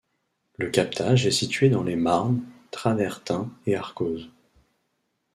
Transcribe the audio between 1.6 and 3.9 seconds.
dans les marnes, travertins et